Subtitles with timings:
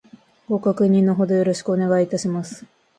[0.49, 2.65] ご確認の程よろしくお願いいたします